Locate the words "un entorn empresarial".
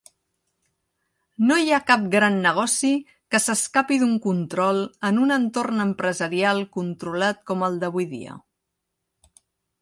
5.27-6.63